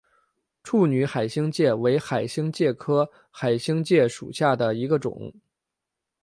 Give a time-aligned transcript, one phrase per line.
[0.63, 5.31] 处女海星介为海星介科海星介属下的一个种。